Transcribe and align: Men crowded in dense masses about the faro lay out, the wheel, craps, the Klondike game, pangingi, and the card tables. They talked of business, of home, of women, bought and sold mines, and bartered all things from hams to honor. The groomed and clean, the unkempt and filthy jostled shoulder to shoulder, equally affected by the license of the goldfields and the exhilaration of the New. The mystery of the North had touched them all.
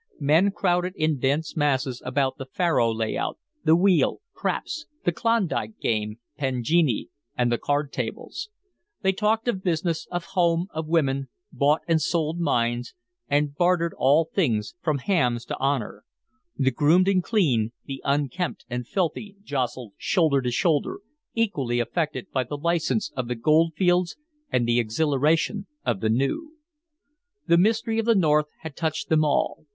Men 0.19 0.49
crowded 0.49 0.95
in 0.95 1.19
dense 1.19 1.55
masses 1.55 2.01
about 2.03 2.39
the 2.39 2.47
faro 2.47 2.91
lay 2.91 3.15
out, 3.15 3.37
the 3.63 3.75
wheel, 3.75 4.19
craps, 4.33 4.87
the 5.05 5.11
Klondike 5.11 5.77
game, 5.79 6.17
pangingi, 6.39 7.09
and 7.37 7.51
the 7.51 7.59
card 7.59 7.91
tables. 7.93 8.49
They 9.03 9.11
talked 9.11 9.47
of 9.47 9.61
business, 9.61 10.07
of 10.09 10.25
home, 10.33 10.65
of 10.71 10.87
women, 10.87 11.29
bought 11.51 11.81
and 11.87 12.01
sold 12.01 12.39
mines, 12.39 12.95
and 13.29 13.53
bartered 13.53 13.93
all 13.95 14.25
things 14.25 14.73
from 14.81 14.97
hams 14.97 15.45
to 15.45 15.57
honor. 15.59 16.03
The 16.57 16.71
groomed 16.71 17.07
and 17.07 17.23
clean, 17.23 17.71
the 17.85 18.01
unkempt 18.03 18.65
and 18.71 18.87
filthy 18.87 19.35
jostled 19.43 19.93
shoulder 19.99 20.41
to 20.41 20.49
shoulder, 20.49 21.01
equally 21.35 21.79
affected 21.79 22.31
by 22.31 22.43
the 22.45 22.57
license 22.57 23.11
of 23.15 23.27
the 23.27 23.35
goldfields 23.35 24.17
and 24.49 24.67
the 24.67 24.79
exhilaration 24.79 25.67
of 25.85 25.99
the 25.99 26.09
New. 26.09 26.53
The 27.45 27.59
mystery 27.59 27.99
of 27.99 28.05
the 28.07 28.15
North 28.15 28.47
had 28.61 28.75
touched 28.75 29.07
them 29.07 29.23
all. 29.23 29.67